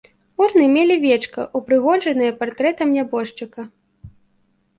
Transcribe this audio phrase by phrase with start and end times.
[0.43, 3.61] Урны мелі вечка, упрыгожанае партрэтам нябожчыка.